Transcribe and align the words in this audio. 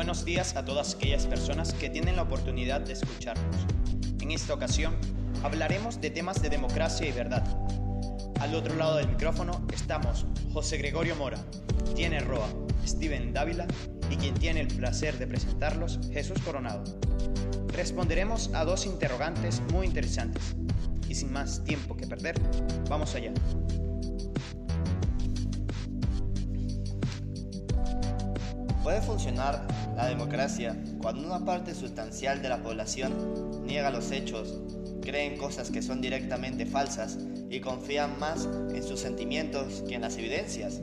buenos 0.00 0.24
días 0.24 0.56
a 0.56 0.64
todas 0.64 0.94
aquellas 0.94 1.26
personas 1.26 1.74
que 1.74 1.90
tienen 1.90 2.16
la 2.16 2.22
oportunidad 2.22 2.80
de 2.80 2.94
escucharnos. 2.94 3.54
En 4.22 4.30
esta 4.30 4.54
ocasión 4.54 4.96
hablaremos 5.42 6.00
de 6.00 6.08
temas 6.08 6.40
de 6.40 6.48
democracia 6.48 7.06
y 7.06 7.12
verdad. 7.12 7.44
Al 8.40 8.54
otro 8.54 8.74
lado 8.76 8.96
del 8.96 9.08
micrófono 9.08 9.60
estamos 9.74 10.24
José 10.54 10.78
Gregorio 10.78 11.16
Mora, 11.16 11.36
tiene 11.94 12.20
Roa, 12.20 12.48
Steven 12.86 13.34
Dávila 13.34 13.66
y 14.10 14.16
quien 14.16 14.32
tiene 14.32 14.62
el 14.62 14.68
placer 14.68 15.18
de 15.18 15.26
presentarlos, 15.26 16.00
Jesús 16.10 16.38
Coronado. 16.46 16.82
Responderemos 17.74 18.54
a 18.54 18.64
dos 18.64 18.86
interrogantes 18.86 19.60
muy 19.70 19.86
interesantes. 19.86 20.56
Y 21.10 21.14
sin 21.14 21.30
más 21.30 21.62
tiempo 21.64 21.94
que 21.94 22.06
perder, 22.06 22.40
vamos 22.88 23.14
allá. 23.14 23.34
Puede 28.90 29.02
funcionar 29.02 29.68
la 29.94 30.06
democracia 30.06 30.76
cuando 31.00 31.24
una 31.24 31.44
parte 31.44 31.76
sustancial 31.76 32.42
de 32.42 32.48
la 32.48 32.60
población 32.60 33.62
niega 33.62 33.88
los 33.88 34.10
hechos, 34.10 34.60
cree 35.00 35.32
en 35.32 35.38
cosas 35.38 35.70
que 35.70 35.80
son 35.80 36.00
directamente 36.00 36.66
falsas 36.66 37.16
y 37.48 37.60
confían 37.60 38.18
más 38.18 38.46
en 38.46 38.82
sus 38.82 38.98
sentimientos 38.98 39.84
que 39.86 39.94
en 39.94 40.00
las 40.00 40.16
evidencias. 40.16 40.80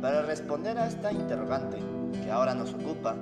Para 0.00 0.22
responder 0.22 0.78
a 0.78 0.86
esta 0.86 1.12
interrogante 1.12 1.76
que 2.24 2.30
ahora 2.30 2.54
nos 2.54 2.72
ocupa, 2.72 3.14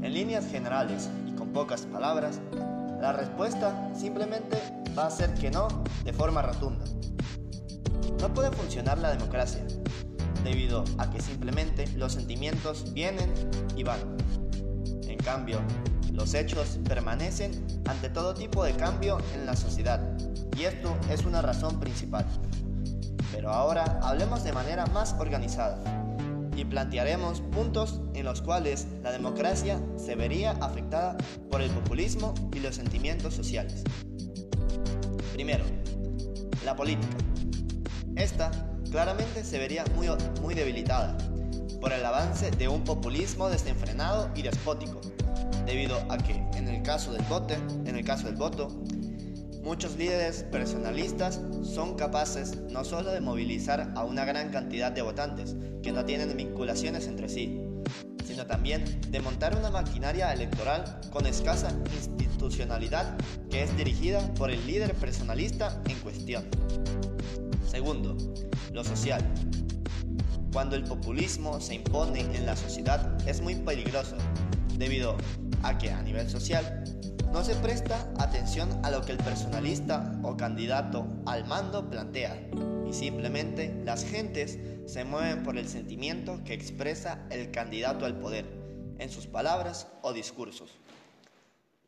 en 0.00 0.14
líneas 0.14 0.46
generales 0.50 1.10
y 1.28 1.32
con 1.32 1.50
pocas 1.52 1.82
palabras, 1.82 2.40
la 3.02 3.12
respuesta 3.12 3.90
simplemente 3.94 4.56
va 4.98 5.08
a 5.08 5.10
ser 5.10 5.34
que 5.34 5.50
no 5.50 5.68
de 6.04 6.14
forma 6.14 6.40
rotunda. 6.40 6.86
No 8.18 8.32
puede 8.32 8.50
funcionar 8.50 8.96
la 8.96 9.10
democracia 9.10 9.62
debido 10.44 10.84
a 10.98 11.10
que 11.10 11.20
simplemente 11.20 11.86
los 11.96 12.12
sentimientos 12.12 12.92
vienen 12.92 13.32
y 13.76 13.82
van. 13.82 13.98
En 15.08 15.18
cambio, 15.18 15.60
los 16.12 16.34
hechos 16.34 16.78
permanecen 16.84 17.66
ante 17.86 18.10
todo 18.10 18.34
tipo 18.34 18.64
de 18.64 18.74
cambio 18.74 19.18
en 19.34 19.46
la 19.46 19.56
sociedad 19.56 20.00
y 20.56 20.64
esto 20.64 20.96
es 21.10 21.24
una 21.24 21.42
razón 21.42 21.80
principal. 21.80 22.26
Pero 23.32 23.50
ahora 23.50 24.00
hablemos 24.02 24.44
de 24.44 24.52
manera 24.52 24.86
más 24.86 25.14
organizada 25.18 25.82
y 26.56 26.64
plantearemos 26.64 27.40
puntos 27.40 28.00
en 28.14 28.24
los 28.24 28.42
cuales 28.42 28.86
la 29.02 29.12
democracia 29.12 29.80
se 29.96 30.14
vería 30.16 30.52
afectada 30.60 31.16
por 31.50 31.62
el 31.62 31.70
populismo 31.70 32.34
y 32.54 32.60
los 32.60 32.76
sentimientos 32.76 33.34
sociales. 33.34 33.84
Primero, 35.32 35.64
la 36.64 36.76
política. 36.76 37.16
Esta 38.16 38.69
claramente 38.90 39.44
se 39.44 39.58
vería 39.58 39.84
muy, 39.94 40.08
muy 40.42 40.54
debilitada 40.54 41.16
por 41.80 41.92
el 41.92 42.04
avance 42.04 42.50
de 42.50 42.68
un 42.68 42.84
populismo 42.84 43.48
desenfrenado 43.48 44.30
y 44.34 44.42
despótico, 44.42 45.00
debido 45.64 45.96
a 46.10 46.18
que 46.18 46.32
en 46.54 46.68
el 46.68 46.82
caso 46.82 47.12
del 47.12 47.22
voto, 47.22 47.54
en 47.54 47.96
el 47.96 48.04
caso 48.04 48.26
del 48.26 48.36
voto, 48.36 48.68
muchos 49.62 49.96
líderes 49.96 50.42
personalistas 50.44 51.40
son 51.62 51.96
capaces 51.96 52.56
no 52.70 52.84
solo 52.84 53.10
de 53.12 53.20
movilizar 53.20 53.92
a 53.94 54.04
una 54.04 54.24
gran 54.24 54.50
cantidad 54.50 54.92
de 54.92 55.02
votantes 55.02 55.56
que 55.82 55.92
no 55.92 56.04
tienen 56.04 56.36
vinculaciones 56.36 57.06
entre 57.06 57.28
sí, 57.28 57.62
sino 58.26 58.46
también 58.46 58.84
de 59.10 59.20
montar 59.20 59.56
una 59.56 59.70
maquinaria 59.70 60.32
electoral 60.32 61.00
con 61.10 61.26
escasa 61.26 61.70
institucionalidad 61.94 63.16
que 63.50 63.62
es 63.62 63.76
dirigida 63.76 64.20
por 64.34 64.50
el 64.50 64.66
líder 64.66 64.94
personalista 64.94 65.80
en 65.88 65.98
cuestión. 66.00 66.44
Segundo, 67.70 68.16
lo 68.72 68.82
social. 68.82 69.24
Cuando 70.52 70.74
el 70.74 70.82
populismo 70.82 71.60
se 71.60 71.76
impone 71.76 72.22
en 72.22 72.44
la 72.44 72.56
sociedad 72.56 73.16
es 73.28 73.40
muy 73.40 73.54
peligroso, 73.54 74.16
debido 74.76 75.16
a 75.62 75.78
que 75.78 75.92
a 75.92 76.02
nivel 76.02 76.28
social 76.28 76.82
no 77.32 77.44
se 77.44 77.54
presta 77.54 78.12
atención 78.18 78.68
a 78.82 78.90
lo 78.90 79.02
que 79.02 79.12
el 79.12 79.18
personalista 79.18 80.18
o 80.24 80.36
candidato 80.36 81.06
al 81.26 81.46
mando 81.46 81.88
plantea 81.88 82.36
y 82.88 82.92
simplemente 82.92 83.80
las 83.84 84.04
gentes 84.04 84.58
se 84.86 85.04
mueven 85.04 85.44
por 85.44 85.56
el 85.56 85.68
sentimiento 85.68 86.42
que 86.42 86.54
expresa 86.54 87.24
el 87.30 87.52
candidato 87.52 88.04
al 88.04 88.18
poder 88.18 88.46
en 88.98 89.10
sus 89.10 89.28
palabras 89.28 89.86
o 90.02 90.12
discursos. 90.12 90.79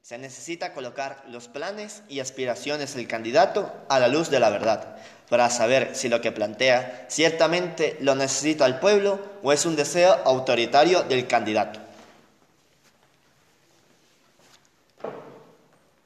Se 0.03 0.19
necesita 0.19 0.73
colocar 0.73 1.23
los 1.29 1.47
planes 1.47 2.03
y 2.09 2.19
aspiraciones 2.19 2.97
del 2.97 3.07
candidato 3.07 3.73
a 3.89 4.01
la 4.01 4.09
luz 4.09 4.31
de 4.31 4.41
la 4.41 4.51
verdad, 4.51 4.97
para 5.31 5.49
saber 5.49 5.95
si 5.95 6.09
lo 6.09 6.21
que 6.21 6.33
plantea 6.33 7.07
ciertamente 7.09 7.97
lo 8.01 8.17
necesita 8.17 8.67
el 8.67 8.81
pueblo 8.81 9.21
o 9.45 9.53
es 9.53 9.65
un 9.65 9.77
deseo 9.77 10.13
autoritario 10.25 11.05
del 11.05 11.29
candidato. 11.29 11.79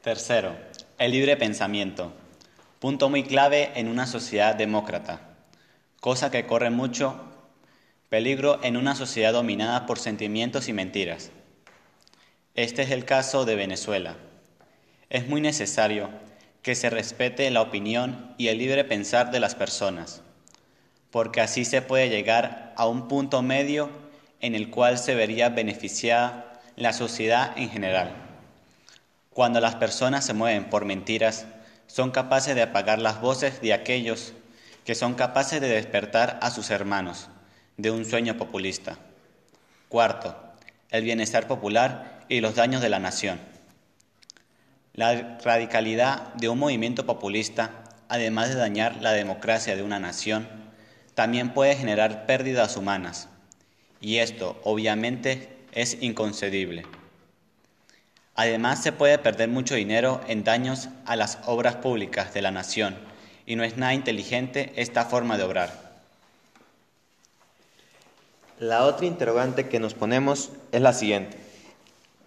Tercero, 0.02 0.54
el 0.98 1.10
libre 1.10 1.38
pensamiento. 1.38 2.12
Punto 2.78 3.08
muy 3.08 3.24
clave 3.24 3.72
en 3.76 3.88
una 3.88 4.06
sociedad 4.06 4.54
demócrata, 4.54 5.20
cosa 6.00 6.30
que 6.30 6.46
corre 6.46 6.68
mucho 6.68 7.18
peligro 8.10 8.60
en 8.62 8.76
una 8.76 8.94
sociedad 8.94 9.32
dominada 9.32 9.86
por 9.86 9.98
sentimientos 9.98 10.68
y 10.68 10.74
mentiras. 10.74 11.30
Este 12.56 12.80
es 12.80 12.90
el 12.90 13.04
caso 13.04 13.44
de 13.44 13.54
Venezuela. 13.54 14.16
Es 15.10 15.28
muy 15.28 15.42
necesario 15.42 16.08
que 16.62 16.74
se 16.74 16.88
respete 16.88 17.50
la 17.50 17.60
opinión 17.60 18.34
y 18.38 18.48
el 18.48 18.56
libre 18.56 18.82
pensar 18.82 19.30
de 19.30 19.40
las 19.40 19.54
personas, 19.54 20.22
porque 21.10 21.42
así 21.42 21.66
se 21.66 21.82
puede 21.82 22.08
llegar 22.08 22.72
a 22.78 22.86
un 22.86 23.08
punto 23.08 23.42
medio 23.42 23.90
en 24.40 24.54
el 24.54 24.70
cual 24.70 24.96
se 24.96 25.14
vería 25.14 25.50
beneficiada 25.50 26.62
la 26.76 26.94
sociedad 26.94 27.52
en 27.58 27.68
general. 27.68 28.14
Cuando 29.34 29.60
las 29.60 29.74
personas 29.74 30.24
se 30.24 30.32
mueven 30.32 30.70
por 30.70 30.86
mentiras, 30.86 31.44
son 31.86 32.10
capaces 32.10 32.54
de 32.54 32.62
apagar 32.62 33.00
las 33.00 33.20
voces 33.20 33.60
de 33.60 33.74
aquellos 33.74 34.32
que 34.86 34.94
son 34.94 35.12
capaces 35.12 35.60
de 35.60 35.68
despertar 35.68 36.38
a 36.40 36.50
sus 36.50 36.70
hermanos 36.70 37.28
de 37.76 37.90
un 37.90 38.06
sueño 38.06 38.38
populista. 38.38 38.96
Cuarto, 39.90 40.34
el 40.90 41.04
bienestar 41.04 41.46
popular 41.48 42.15
y 42.28 42.40
los 42.40 42.54
daños 42.54 42.82
de 42.82 42.88
la 42.88 42.98
nación. 42.98 43.40
La 44.94 45.38
radicalidad 45.44 46.32
de 46.34 46.48
un 46.48 46.58
movimiento 46.58 47.06
populista, 47.06 47.84
además 48.08 48.48
de 48.48 48.54
dañar 48.54 49.02
la 49.02 49.12
democracia 49.12 49.76
de 49.76 49.82
una 49.82 49.98
nación, 49.98 50.48
también 51.14 51.52
puede 51.52 51.76
generar 51.76 52.26
pérdidas 52.26 52.76
humanas, 52.76 53.28
y 54.00 54.18
esto 54.18 54.60
obviamente 54.64 55.48
es 55.72 55.98
inconcebible. 56.02 56.84
Además, 58.34 58.82
se 58.82 58.92
puede 58.92 59.18
perder 59.18 59.48
mucho 59.48 59.74
dinero 59.74 60.20
en 60.28 60.44
daños 60.44 60.90
a 61.06 61.16
las 61.16 61.38
obras 61.46 61.76
públicas 61.76 62.34
de 62.34 62.42
la 62.42 62.50
nación, 62.50 62.96
y 63.46 63.56
no 63.56 63.64
es 63.64 63.76
nada 63.76 63.94
inteligente 63.94 64.72
esta 64.76 65.06
forma 65.06 65.38
de 65.38 65.44
obrar. 65.44 65.86
La 68.58 68.84
otra 68.84 69.06
interrogante 69.06 69.68
que 69.68 69.80
nos 69.80 69.94
ponemos 69.94 70.50
es 70.72 70.80
la 70.80 70.92
siguiente. 70.92 71.45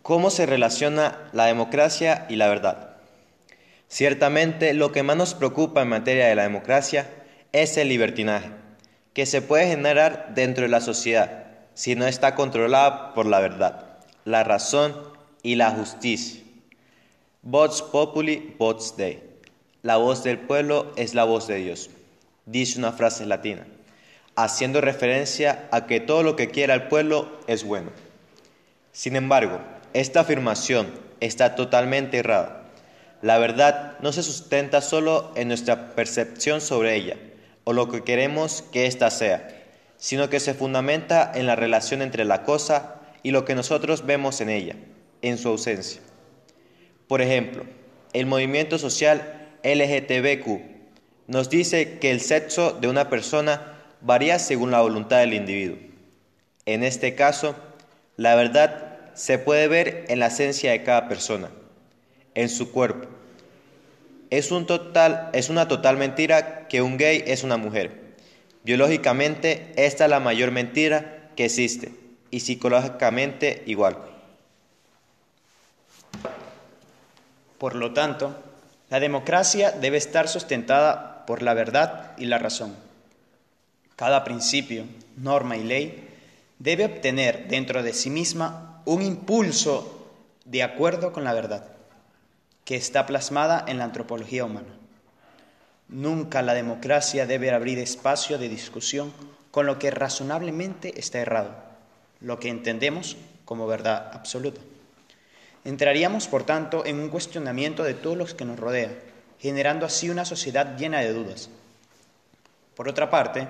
¿Cómo 0.02 0.30
se 0.30 0.46
relaciona 0.46 1.30
la 1.34 1.46
democracia 1.46 2.26
y 2.30 2.38
la 2.38 2.48
verdad? 2.48 2.98
Ciertamente 3.88 4.74
lo 4.74 4.92
que 4.92 5.04
más 5.04 5.18
nos 5.18 5.34
preocupa 5.34 5.82
en 5.82 5.90
materia 5.90 6.28
de 6.28 6.36
la 6.36 6.44
democracia 6.44 7.10
es 7.52 7.76
el 7.78 7.90
libertinaje, 7.90 8.50
que 9.14 9.26
se 9.26 9.42
puede 9.42 9.68
generar 9.68 10.34
dentro 10.36 10.64
de 10.64 10.70
la 10.70 10.82
sociedad 10.82 11.46
si 11.74 11.96
no 11.96 12.08
está 12.08 12.36
controlada 12.36 13.14
por 13.14 13.26
la 13.26 13.40
verdad, 13.40 14.00
la 14.26 14.44
razón 14.44 14.96
y 15.44 15.56
la 15.56 15.72
justicia. 15.72 16.42
Vox 17.42 17.82
populi, 17.82 18.54
vox 18.58 18.96
dei. 18.98 19.24
La 19.82 19.96
voz 19.96 20.24
del 20.24 20.40
pueblo 20.40 20.92
es 20.98 21.14
la 21.14 21.24
voz 21.24 21.48
de 21.48 21.56
Dios, 21.56 21.90
dice 22.46 22.80
una 22.80 22.92
frase 22.92 23.26
latina, 23.26 23.66
haciendo 24.36 24.82
referencia 24.82 25.70
a 25.72 25.88
que 25.88 26.02
todo 26.02 26.22
lo 26.22 26.36
que 26.36 26.50
quiera 26.50 26.74
el 26.74 26.90
pueblo 26.90 27.40
es 27.48 27.64
bueno. 27.64 27.92
Sin 28.92 29.16
embargo, 29.16 29.62
esta 29.94 30.22
afirmación 30.22 30.88
está 31.20 31.56
totalmente 31.56 32.18
errada. 32.18 32.64
La 33.22 33.38
verdad 33.38 33.98
no 34.02 34.14
se 34.14 34.24
sustenta 34.24 34.82
solo 34.82 35.32
en 35.36 35.48
nuestra 35.50 35.94
percepción 35.96 36.62
sobre 36.62 36.96
ella 36.96 37.18
o 37.64 37.74
lo 37.74 37.90
que 37.90 38.04
queremos 38.04 38.64
que 38.72 38.86
ésta 38.86 39.10
sea, 39.12 39.50
sino 39.98 40.30
que 40.30 40.40
se 40.40 40.54
fundamenta 40.54 41.32
en 41.36 41.46
la 41.46 41.56
relación 41.56 42.02
entre 42.02 42.24
la 42.24 42.44
cosa 42.44 43.02
y 43.22 43.32
lo 43.32 43.44
que 43.46 43.56
nosotros 43.56 44.06
vemos 44.06 44.40
en 44.42 44.50
ella, 44.50 44.76
en 45.22 45.38
su 45.38 45.50
ausencia. 45.50 46.02
Por 47.08 47.22
ejemplo, 47.22 47.66
el 48.14 48.26
movimiento 48.26 48.78
social 48.78 49.50
LGTBQ 49.64 50.62
nos 51.28 51.50
dice 51.50 52.00
que 52.00 52.12
el 52.12 52.22
sexo 52.22 52.72
de 52.72 52.88
una 52.88 53.10
persona 53.10 53.84
varía 54.02 54.40
según 54.40 54.72
la 54.72 54.82
voluntad 54.82 55.20
del 55.20 55.34
individuo. 55.34 55.78
En 56.66 56.84
este 56.84 57.16
caso, 57.16 57.56
la 58.16 58.36
verdad 58.36 58.89
se 59.14 59.40
puede 59.40 59.68
ver 59.68 60.06
en 60.10 60.20
la 60.20 60.28
esencia 60.28 60.72
de 60.72 60.84
cada 60.84 61.08
persona, 61.08 61.50
en 62.36 62.50
su 62.50 62.72
cuerpo. 62.72 63.08
Es, 64.30 64.52
un 64.52 64.66
total, 64.66 65.30
es 65.34 65.50
una 65.50 65.68
total 65.68 65.98
mentira 65.98 66.68
que 66.68 66.82
un 66.82 66.98
gay 66.98 67.24
es 67.26 67.44
una 67.44 67.58
mujer. 67.58 68.16
Biológicamente, 68.64 69.74
esta 69.76 70.06
es 70.06 70.10
la 70.10 70.20
mayor 70.20 70.52
mentira 70.52 71.32
que 71.36 71.46
existe. 71.46 71.94
y 72.32 72.42
psicológicamente 72.42 73.64
igual. 73.66 73.98
Por 77.58 77.74
lo 77.74 77.92
tanto, 77.92 78.36
la 78.90 79.00
democracia 79.00 79.72
debe 79.72 79.98
estar 79.98 80.28
sustentada 80.28 81.26
por 81.26 81.42
la 81.42 81.56
verdad 81.56 82.12
y 82.18 82.26
la 82.26 82.38
razón. 82.38 82.76
Cada 83.96 84.24
principio, 84.24 84.86
norma 85.18 85.58
y 85.58 85.64
ley 85.64 86.08
debe 86.60 86.86
obtener 86.86 87.48
dentro 87.48 87.84
de 87.84 87.94
sí 87.94 88.10
misma 88.10 88.69
un 88.86 89.02
impulso 89.02 90.08
de 90.46 90.64
acuerdo 90.64 91.14
con 91.14 91.24
la 91.24 91.34
verdad, 91.34 91.66
que 92.66 92.76
está 92.76 93.06
plasmada 93.06 93.64
en 93.68 93.78
la 93.78 93.84
antropología 93.84 94.46
humana. 94.46 94.76
Nunca 95.88 96.42
la 96.42 96.54
democracia 96.54 97.26
debe 97.26 97.52
abrir 97.52 97.80
espacio 97.80 98.38
de 98.38 98.50
discusión 98.50 99.12
con 99.52 99.66
lo 99.66 99.80
que 99.80 99.92
razonablemente 99.92 101.00
está 101.00 101.20
errado, 101.20 101.56
lo 102.22 102.40
que 102.40 102.50
entendemos 102.50 103.18
como 103.46 103.68
verdad 103.68 104.12
absoluta. 104.14 104.62
Entraríamos, 105.66 106.28
por 106.28 106.44
tanto, 106.44 106.86
en 106.86 107.00
un 107.00 107.10
cuestionamiento 107.10 107.84
de 107.84 107.96
todos 107.96 108.18
los 108.18 108.34
que 108.34 108.46
nos 108.46 108.60
rodea, 108.60 108.92
generando 109.40 109.86
así 109.86 110.10
una 110.10 110.26
sociedad 110.26 110.78
llena 110.78 111.00
de 111.00 111.14
dudas. 111.14 111.50
Por 112.76 112.88
otra 112.88 113.10
parte, 113.10 113.48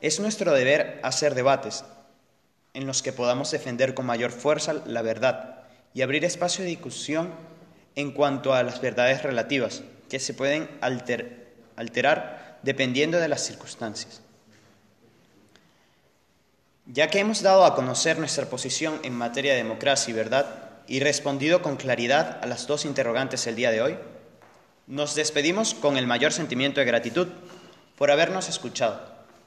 es 0.00 0.18
nuestro 0.20 0.52
deber 0.52 1.00
hacer 1.02 1.34
debates 1.34 1.84
en 2.74 2.86
los 2.86 3.02
que 3.02 3.12
podamos 3.12 3.50
defender 3.50 3.94
con 3.94 4.06
mayor 4.06 4.30
fuerza 4.30 4.74
la 4.86 5.02
verdad 5.02 5.64
y 5.94 6.02
abrir 6.02 6.24
espacio 6.24 6.64
de 6.64 6.70
discusión 6.70 7.30
en 7.94 8.12
cuanto 8.12 8.54
a 8.54 8.62
las 8.62 8.80
verdades 8.80 9.22
relativas, 9.22 9.82
que 10.08 10.18
se 10.18 10.34
pueden 10.34 10.68
alterar 11.76 12.58
dependiendo 12.62 13.18
de 13.18 13.28
las 13.28 13.44
circunstancias. 13.44 14.22
Ya 16.86 17.08
que 17.08 17.20
hemos 17.20 17.42
dado 17.42 17.64
a 17.64 17.74
conocer 17.74 18.18
nuestra 18.18 18.46
posición 18.46 18.98
en 19.02 19.14
materia 19.14 19.52
de 19.52 19.58
democracia 19.58 20.10
y 20.10 20.14
verdad 20.14 20.46
y 20.88 21.00
respondido 21.00 21.62
con 21.62 21.76
claridad 21.76 22.40
a 22.42 22.46
las 22.46 22.66
dos 22.66 22.84
interrogantes 22.84 23.46
el 23.46 23.56
día 23.56 23.70
de 23.70 23.82
hoy, 23.82 23.98
nos 24.86 25.14
despedimos 25.14 25.74
con 25.74 25.96
el 25.96 26.06
mayor 26.06 26.32
sentimiento 26.32 26.80
de 26.80 26.86
gratitud 26.86 27.28
por 27.96 28.10
habernos 28.10 28.48
escuchado. 28.48 29.00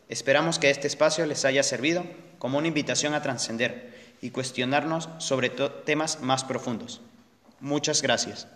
Esperamos 0.07 0.59
que 0.59 0.69
este 0.69 0.87
espacio 0.87 1.25
les 1.25 1.43
haya 1.43 1.63
servido 1.63 2.05
como 2.45 2.59
una 2.59 2.67
invitación 2.67 3.15
a 3.15 3.23
trascender 3.23 3.91
y 4.21 4.29
cuestionarnos 4.29 5.09
sobre 5.17 5.49
temas 5.49 6.21
más 6.21 6.43
profundos. 6.43 7.01
Muchas 7.59 8.03
gracias. 8.03 8.47